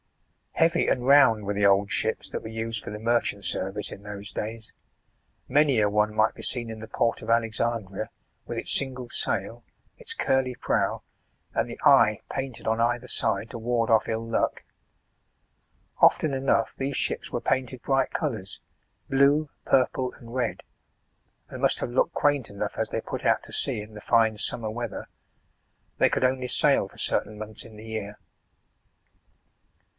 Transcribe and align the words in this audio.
Heavy 0.53 0.87
and 0.87 1.05
round 1.07 1.43
were 1.45 1.53
the 1.53 1.65
old 1.65 1.91
ships, 1.91 2.27
that 2.29 2.41
were 2.41 2.47
used 2.47 2.83
for 2.83 2.89
the 2.91 2.99
merchant 2.99 3.45
service 3.45 3.91
in 3.91 4.01
those 4.03 4.31
days. 4.31 4.73
Many 5.47 5.79
a 5.79 5.89
one 5.89 6.13
might 6.13 6.33
be 6.35 6.41
seen 6.43 6.69
in 6.69 6.77
the 6.79 6.87
port 6.87 7.21
of 7.23 7.29
Alexandria 7.31 8.09
with 8.45 8.57
its 8.59 8.71
single 8.71 9.09
sail, 9.09 9.63
its 9.97 10.13
curly 10.13 10.53
prow, 10.55 11.01
and 11.53 11.69
the 11.69 11.79
eye 11.85 12.21
painted 12.31 12.67
on 12.67 12.79
either 12.81 13.07
side 13.07 13.51
to 13.51 13.59
ward 13.59 13.89
off 13.89 14.07
ill 14.07 14.25
luck. 14.27 14.63
Often 15.99 16.33
enough 16.33 16.75
these 16.75 16.97
ships 16.97 17.31
were 17.31 17.41
painted 17.41 17.81
bright 17.83 18.11
colours, 18.11 18.59
blue, 19.09 19.49
purple, 19.65 20.13
and 20.13 20.33
red, 20.33 20.63
and 21.49 21.61
must 21.61 21.79
have 21.79 21.91
looked 21.91 22.13
quaint 22.13 22.49
enough, 22.51 22.77
as 22.77 22.89
they 22.89 23.01
put 23.01 23.23
out 23.25 23.43
to 23.43 23.51
sea 23.53 23.81
in 23.81 23.93
the 23.93 24.01
fine 24.01 24.37
summer 24.37 24.69
weather. 24.69 25.07
They 25.99 26.09
could 26.09 26.23
only 26.23 26.47
sail 26.47 26.87
for 26.87 26.97
certain 26.97 27.37
months 27.37 27.63
in 27.63 27.77
the 27.77 27.85
year. 27.85 28.17